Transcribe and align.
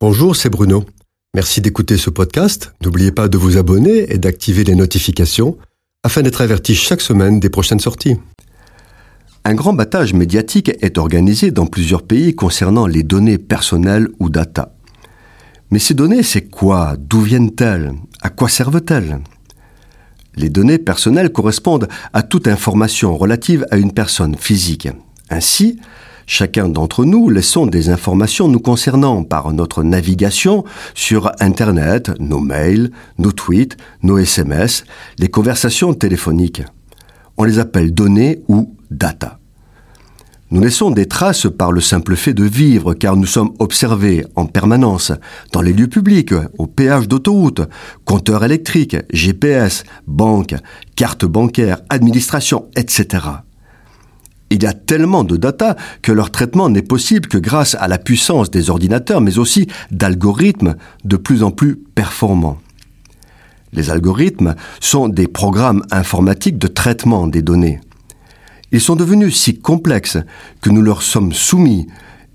Bonjour, 0.00 0.36
c'est 0.36 0.48
Bruno. 0.48 0.84
Merci 1.34 1.60
d'écouter 1.60 1.96
ce 1.96 2.08
podcast. 2.08 2.72
N'oubliez 2.84 3.10
pas 3.10 3.26
de 3.26 3.36
vous 3.36 3.56
abonner 3.56 4.12
et 4.12 4.18
d'activer 4.18 4.62
les 4.62 4.76
notifications 4.76 5.58
afin 6.04 6.22
d'être 6.22 6.40
averti 6.40 6.76
chaque 6.76 7.00
semaine 7.00 7.40
des 7.40 7.50
prochaines 7.50 7.80
sorties. 7.80 8.14
Un 9.44 9.56
grand 9.56 9.72
battage 9.72 10.14
médiatique 10.14 10.70
est 10.82 10.98
organisé 10.98 11.50
dans 11.50 11.66
plusieurs 11.66 12.04
pays 12.04 12.36
concernant 12.36 12.86
les 12.86 13.02
données 13.02 13.38
personnelles 13.38 14.06
ou 14.20 14.30
data. 14.30 14.76
Mais 15.72 15.80
ces 15.80 15.94
données, 15.94 16.22
c'est 16.22 16.48
quoi? 16.48 16.94
D'où 16.96 17.22
viennent-elles? 17.22 17.92
À 18.22 18.30
quoi 18.30 18.48
servent-elles? 18.48 19.18
Les 20.36 20.48
données 20.48 20.78
personnelles 20.78 21.32
correspondent 21.32 21.88
à 22.12 22.22
toute 22.22 22.46
information 22.46 23.16
relative 23.16 23.66
à 23.72 23.76
une 23.76 23.92
personne 23.92 24.36
physique. 24.36 24.86
Ainsi, 25.28 25.80
Chacun 26.30 26.68
d'entre 26.68 27.06
nous 27.06 27.30
laissons 27.30 27.64
des 27.64 27.88
informations 27.88 28.48
nous 28.48 28.60
concernant 28.60 29.24
par 29.24 29.50
notre 29.54 29.82
navigation 29.82 30.62
sur 30.94 31.32
Internet, 31.40 32.12
nos 32.20 32.38
mails, 32.38 32.90
nos 33.16 33.32
tweets, 33.32 33.78
nos 34.02 34.18
SMS, 34.18 34.84
les 35.18 35.28
conversations 35.28 35.94
téléphoniques. 35.94 36.62
On 37.38 37.44
les 37.44 37.58
appelle 37.58 37.94
données 37.94 38.42
ou 38.46 38.76
data. 38.90 39.38
Nous 40.50 40.60
laissons 40.60 40.90
des 40.90 41.06
traces 41.06 41.46
par 41.56 41.72
le 41.72 41.80
simple 41.80 42.14
fait 42.14 42.34
de 42.34 42.44
vivre 42.44 42.92
car 42.92 43.16
nous 43.16 43.26
sommes 43.26 43.54
observés 43.58 44.26
en 44.36 44.44
permanence 44.44 45.12
dans 45.52 45.62
les 45.62 45.72
lieux 45.72 45.88
publics, 45.88 46.34
au 46.58 46.66
péage 46.66 47.08
d'autoroute, 47.08 47.62
compteurs 48.04 48.44
électriques, 48.44 48.98
GPS, 49.14 49.82
banque, 50.06 50.54
carte 50.94 51.24
bancaire, 51.24 51.80
administration, 51.88 52.68
etc. 52.76 53.18
Il 54.50 54.62
y 54.62 54.66
a 54.66 54.72
tellement 54.72 55.24
de 55.24 55.36
data 55.36 55.76
que 56.02 56.12
leur 56.12 56.30
traitement 56.30 56.70
n'est 56.70 56.82
possible 56.82 57.28
que 57.28 57.38
grâce 57.38 57.74
à 57.74 57.88
la 57.88 57.98
puissance 57.98 58.50
des 58.50 58.70
ordinateurs, 58.70 59.20
mais 59.20 59.38
aussi 59.38 59.68
d'algorithmes 59.90 60.76
de 61.04 61.16
plus 61.16 61.42
en 61.42 61.50
plus 61.50 61.76
performants. 61.76 62.58
Les 63.72 63.90
algorithmes 63.90 64.54
sont 64.80 65.08
des 65.08 65.28
programmes 65.28 65.84
informatiques 65.90 66.58
de 66.58 66.68
traitement 66.68 67.26
des 67.26 67.42
données. 67.42 67.80
Ils 68.72 68.80
sont 68.80 68.96
devenus 68.96 69.36
si 69.36 69.58
complexes 69.58 70.18
que 70.62 70.70
nous 70.70 70.82
leur 70.82 71.02
sommes 71.02 71.32
soumis 71.32 71.86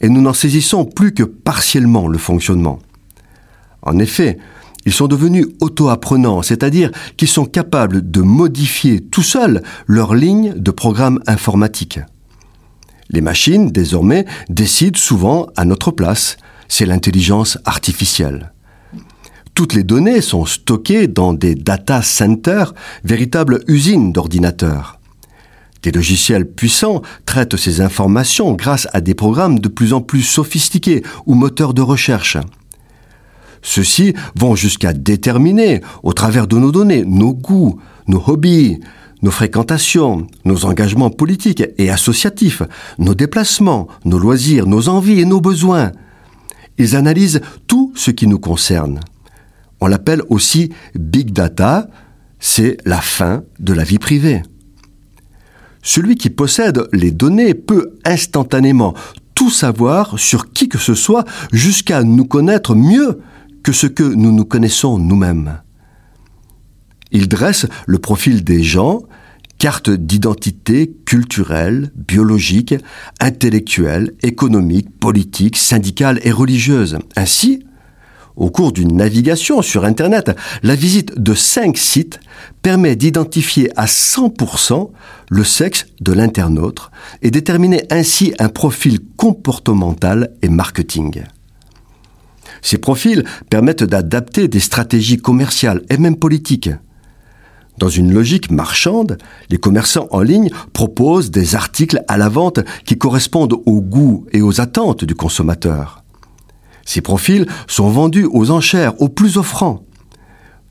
et 0.00 0.08
nous 0.08 0.20
n'en 0.20 0.32
saisissons 0.32 0.84
plus 0.84 1.12
que 1.12 1.22
partiellement 1.22 2.08
le 2.08 2.18
fonctionnement. 2.18 2.78
En 3.82 3.98
effet, 3.98 4.38
ils 4.84 4.92
sont 4.92 5.06
devenus 5.06 5.46
auto-apprenants, 5.60 6.42
c'est-à-dire 6.42 6.90
qu'ils 7.16 7.28
sont 7.28 7.46
capables 7.46 8.10
de 8.10 8.20
modifier 8.20 9.00
tout 9.00 9.22
seuls 9.22 9.62
leurs 9.86 10.14
lignes 10.14 10.54
de 10.56 10.70
programme 10.70 11.20
informatique. 11.26 12.00
Les 13.10 13.20
machines, 13.20 13.70
désormais, 13.70 14.24
décident 14.48 14.98
souvent 14.98 15.46
à 15.56 15.64
notre 15.64 15.90
place. 15.90 16.36
C'est 16.68 16.86
l'intelligence 16.86 17.58
artificielle. 17.64 18.52
Toutes 19.54 19.74
les 19.74 19.82
données 19.82 20.22
sont 20.22 20.46
stockées 20.46 21.08
dans 21.08 21.34
des 21.34 21.54
data 21.54 22.00
centers, 22.00 22.72
véritables 23.04 23.62
usines 23.68 24.12
d'ordinateurs. 24.12 24.98
Des 25.82 25.92
logiciels 25.92 26.50
puissants 26.50 27.02
traitent 27.26 27.56
ces 27.56 27.80
informations 27.82 28.54
grâce 28.54 28.88
à 28.94 29.00
des 29.00 29.14
programmes 29.14 29.58
de 29.58 29.68
plus 29.68 29.92
en 29.92 30.00
plus 30.00 30.22
sophistiqués 30.22 31.02
ou 31.26 31.34
moteurs 31.34 31.74
de 31.74 31.82
recherche. 31.82 32.38
Ceux-ci 33.62 34.14
vont 34.34 34.56
jusqu'à 34.56 34.92
déterminer, 34.92 35.80
au 36.02 36.12
travers 36.12 36.46
de 36.46 36.58
nos 36.58 36.72
données, 36.72 37.04
nos 37.04 37.32
goûts, 37.32 37.80
nos 38.08 38.22
hobbies, 38.26 38.80
nos 39.22 39.30
fréquentations, 39.30 40.26
nos 40.44 40.64
engagements 40.64 41.10
politiques 41.10 41.62
et 41.78 41.90
associatifs, 41.90 42.62
nos 42.98 43.14
déplacements, 43.14 43.86
nos 44.04 44.18
loisirs, 44.18 44.66
nos 44.66 44.88
envies 44.88 45.20
et 45.20 45.24
nos 45.24 45.40
besoins. 45.40 45.92
Ils 46.76 46.96
analysent 46.96 47.40
tout 47.68 47.92
ce 47.94 48.10
qui 48.10 48.26
nous 48.26 48.40
concerne. 48.40 49.00
On 49.80 49.86
l'appelle 49.86 50.22
aussi 50.28 50.70
Big 50.96 51.32
Data, 51.32 51.88
c'est 52.40 52.76
la 52.84 53.00
fin 53.00 53.44
de 53.60 53.72
la 53.72 53.84
vie 53.84 53.98
privée. 53.98 54.42
Celui 55.82 56.16
qui 56.16 56.30
possède 56.30 56.86
les 56.92 57.10
données 57.10 57.54
peut 57.54 57.98
instantanément 58.04 58.94
tout 59.34 59.50
savoir 59.50 60.18
sur 60.18 60.52
qui 60.52 60.68
que 60.68 60.78
ce 60.78 60.94
soit 60.94 61.24
jusqu'à 61.52 62.02
nous 62.02 62.24
connaître 62.24 62.74
mieux 62.74 63.20
que 63.62 63.72
ce 63.72 63.86
que 63.86 64.02
nous 64.02 64.32
nous 64.32 64.44
connaissons 64.44 64.98
nous-mêmes. 64.98 65.60
Il 67.10 67.28
dresse 67.28 67.66
le 67.86 67.98
profil 67.98 68.42
des 68.42 68.62
gens, 68.62 69.02
carte 69.58 69.90
d'identité 69.90 70.92
culturelle, 71.04 71.92
biologique, 71.94 72.74
intellectuelle, 73.20 74.12
économique, 74.22 74.98
politique, 74.98 75.56
syndicale 75.56 76.20
et 76.24 76.32
religieuse. 76.32 76.98
Ainsi, 77.16 77.64
au 78.34 78.50
cours 78.50 78.72
d'une 78.72 78.96
navigation 78.96 79.60
sur 79.62 79.84
Internet, 79.84 80.32
la 80.62 80.74
visite 80.74 81.18
de 81.18 81.34
cinq 81.34 81.76
sites 81.76 82.18
permet 82.62 82.96
d'identifier 82.96 83.70
à 83.76 83.84
100% 83.86 84.90
le 85.30 85.44
sexe 85.44 85.86
de 86.00 86.12
l'internaute 86.12 86.90
et 87.20 87.30
déterminer 87.30 87.82
ainsi 87.90 88.32
un 88.38 88.48
profil 88.48 89.00
comportemental 89.16 90.30
et 90.40 90.48
marketing. 90.48 91.24
Ces 92.62 92.78
profils 92.78 93.24
permettent 93.50 93.84
d'adapter 93.84 94.48
des 94.48 94.60
stratégies 94.60 95.18
commerciales 95.18 95.82
et 95.90 95.98
même 95.98 96.16
politiques. 96.16 96.70
Dans 97.78 97.88
une 97.88 98.12
logique 98.12 98.50
marchande, 98.50 99.18
les 99.50 99.58
commerçants 99.58 100.06
en 100.10 100.20
ligne 100.20 100.50
proposent 100.72 101.30
des 101.30 101.54
articles 101.54 102.02
à 102.06 102.16
la 102.16 102.28
vente 102.28 102.60
qui 102.84 102.96
correspondent 102.96 103.56
aux 103.66 103.80
goûts 103.80 104.26
et 104.32 104.42
aux 104.42 104.60
attentes 104.60 105.04
du 105.04 105.14
consommateur. 105.14 106.04
Ces 106.84 107.00
profils 107.00 107.46
sont 107.66 107.90
vendus 107.90 108.28
aux 108.30 108.50
enchères, 108.50 109.00
aux 109.00 109.08
plus 109.08 109.36
offrants. 109.36 109.84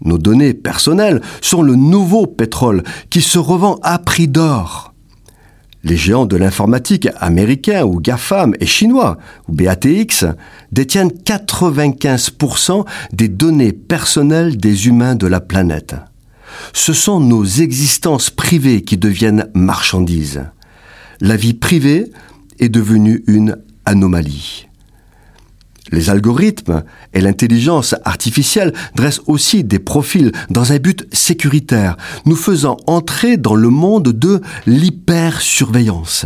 Nos 0.04 0.18
données 0.18 0.54
personnelles 0.54 1.22
sont 1.42 1.62
le 1.62 1.76
nouveau 1.76 2.28
pétrole 2.28 2.84
qui 3.10 3.22
se 3.22 3.40
revend 3.40 3.80
à 3.84 4.00
prix 4.00 4.28
d'or. 4.28 4.91
Les 5.84 5.98
géants 5.98 6.28
de 6.28 6.38
l'informatique 6.38 7.08
américains 7.20 7.84
ou 7.84 8.00
GAFAM 8.00 8.54
et 8.60 8.66
chinois 8.66 9.18
ou 9.48 9.54
BATX 9.54 10.26
détiennent 10.72 11.10
95% 11.10 12.86
des 13.14 13.28
données 13.28 13.74
personnelles 13.74 14.58
des 14.58 14.88
humains 14.88 15.16
de 15.16 15.28
la 15.28 15.40
planète. 15.40 15.96
Ce 16.74 16.94
sont 16.94 17.20
nos 17.20 17.46
existences 17.46 18.30
privées 18.30 18.82
qui 18.82 18.98
deviennent 18.98 19.50
marchandises. 19.54 20.44
La 21.20 21.36
vie 21.36 21.54
privée 21.54 22.12
est 22.60 22.70
devenue 22.70 23.24
une 23.28 23.58
anomalie. 23.86 24.68
Les 25.92 26.10
algorithmes 26.10 26.84
et 27.14 27.22
l'intelligence 27.22 27.96
artificielle 28.06 28.74
dressent 28.96 29.22
aussi 29.28 29.64
des 29.64 29.80
profils 29.80 30.32
dans 30.50 30.72
un 30.72 30.78
but 30.78 31.06
sécuritaire, 31.12 31.98
nous 32.26 32.38
faisant 32.38 32.78
entrer 32.88 33.38
dans 33.38 33.56
le 33.56 33.70
monde 33.70 34.10
de 34.10 34.42
l'hypersurveillance. 34.66 36.26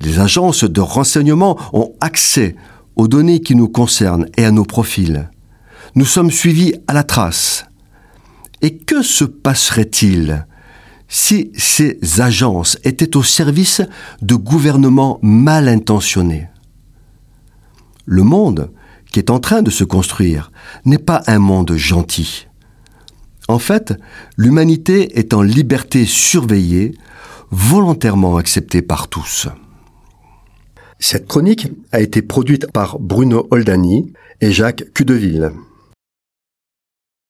Les 0.00 0.18
agences 0.18 0.64
de 0.64 0.80
renseignement 0.80 1.58
ont 1.72 1.92
accès 2.00 2.56
aux 2.96 3.06
données 3.06 3.40
qui 3.40 3.54
nous 3.54 3.68
concernent 3.68 4.26
et 4.36 4.44
à 4.44 4.50
nos 4.50 4.64
profils. 4.64 5.30
Nous 5.94 6.04
sommes 6.04 6.30
suivis 6.30 6.74
à 6.88 6.92
la 6.92 7.02
trace. 7.02 7.66
Et 8.62 8.76
que 8.76 9.02
se 9.02 9.24
passerait-il 9.24 10.46
si 11.08 11.50
ces 11.56 11.98
agences 12.18 12.78
étaient 12.84 13.16
au 13.16 13.22
service 13.22 13.82
de 14.22 14.34
gouvernements 14.34 15.18
mal 15.22 15.68
intentionnés? 15.68 16.49
Le 18.10 18.24
monde 18.24 18.72
qui 19.12 19.20
est 19.20 19.30
en 19.30 19.38
train 19.38 19.62
de 19.62 19.70
se 19.70 19.84
construire 19.84 20.50
n'est 20.84 20.98
pas 20.98 21.22
un 21.28 21.38
monde 21.38 21.76
gentil. 21.76 22.48
En 23.48 23.60
fait, 23.60 23.94
l'humanité 24.36 25.18
est 25.18 25.32
en 25.32 25.42
liberté 25.42 26.04
surveillée, 26.04 26.96
volontairement 27.52 28.36
acceptée 28.36 28.82
par 28.82 29.06
tous. 29.06 29.46
Cette 30.98 31.28
chronique 31.28 31.68
a 31.92 32.00
été 32.00 32.20
produite 32.20 32.70
par 32.72 32.98
Bruno 32.98 33.46
Oldani 33.52 34.12
et 34.40 34.50
Jacques 34.50 34.92
Cudeville. 34.92 35.52